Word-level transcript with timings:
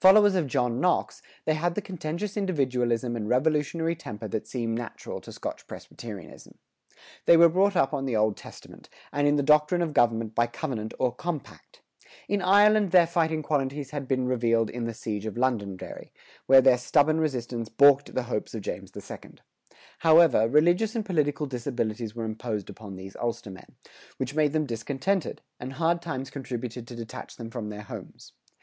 Followers 0.00 0.34
of 0.34 0.46
John 0.46 0.80
Knox, 0.80 1.20
they 1.44 1.52
had 1.52 1.74
the 1.74 1.82
contentious 1.82 2.38
individualism 2.38 3.14
and 3.16 3.28
revolutionary 3.28 3.94
temper 3.94 4.26
that 4.28 4.46
seem 4.48 4.74
natural 4.74 5.20
to 5.20 5.30
Scotch 5.30 5.66
Presbyterianism. 5.66 6.56
They 7.26 7.36
were 7.36 7.50
brought 7.50 7.76
up 7.76 7.92
on 7.92 8.06
the 8.06 8.16
Old 8.16 8.34
Testament, 8.34 8.88
and 9.12 9.28
in 9.28 9.36
the 9.36 9.42
doctrine 9.42 9.82
of 9.82 9.92
government 9.92 10.34
by 10.34 10.46
covenant 10.46 10.94
or 10.98 11.14
compact. 11.14 11.82
In 12.30 12.40
Ireland 12.40 12.92
their 12.92 13.06
fighting 13.06 13.42
qualities 13.42 13.90
had 13.90 14.08
been 14.08 14.26
revealed 14.26 14.70
in 14.70 14.86
the 14.86 14.94
siege 14.94 15.26
of 15.26 15.36
Londonderry, 15.36 16.14
where 16.46 16.62
their 16.62 16.78
stubborn 16.78 17.20
resistance 17.20 17.68
balked 17.68 18.14
the 18.14 18.22
hopes 18.22 18.54
of 18.54 18.62
James 18.62 18.90
II. 18.96 19.32
However, 19.98 20.48
religious 20.48 20.96
and 20.96 21.04
political 21.04 21.44
disabilities 21.44 22.14
were 22.14 22.24
imposed 22.24 22.70
upon 22.70 22.96
these 22.96 23.16
Ulstermen, 23.16 23.74
which 24.16 24.34
made 24.34 24.54
them 24.54 24.64
discontented, 24.64 25.42
and 25.60 25.74
hard 25.74 26.00
times 26.00 26.30
contributed 26.30 26.88
to 26.88 26.96
detach 26.96 27.36
them 27.36 27.50
from 27.50 27.68
their 27.68 27.82
homes. 27.82 28.32